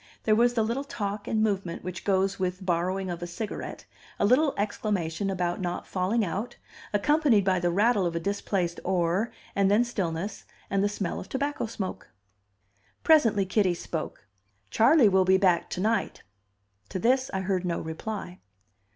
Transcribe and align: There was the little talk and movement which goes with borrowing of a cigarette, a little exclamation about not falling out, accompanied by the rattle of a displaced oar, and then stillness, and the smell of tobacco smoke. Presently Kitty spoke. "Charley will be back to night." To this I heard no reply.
There 0.23 0.33
was 0.35 0.55
the 0.55 0.63
little 0.63 0.83
talk 0.83 1.27
and 1.27 1.43
movement 1.43 1.83
which 1.83 2.03
goes 2.03 2.39
with 2.39 2.65
borrowing 2.65 3.11
of 3.11 3.21
a 3.21 3.27
cigarette, 3.27 3.85
a 4.17 4.25
little 4.25 4.55
exclamation 4.57 5.29
about 5.29 5.61
not 5.61 5.85
falling 5.85 6.25
out, 6.25 6.57
accompanied 6.91 7.45
by 7.45 7.59
the 7.59 7.69
rattle 7.69 8.07
of 8.07 8.15
a 8.15 8.19
displaced 8.19 8.79
oar, 8.83 9.29
and 9.55 9.69
then 9.69 9.83
stillness, 9.83 10.43
and 10.71 10.83
the 10.83 10.89
smell 10.89 11.19
of 11.19 11.29
tobacco 11.29 11.67
smoke. 11.67 12.09
Presently 13.03 13.45
Kitty 13.45 13.75
spoke. 13.75 14.25
"Charley 14.71 15.07
will 15.07 15.23
be 15.23 15.37
back 15.37 15.69
to 15.69 15.79
night." 15.81 16.23
To 16.89 16.97
this 16.97 17.29
I 17.31 17.41
heard 17.41 17.63
no 17.63 17.79
reply. 17.79 18.39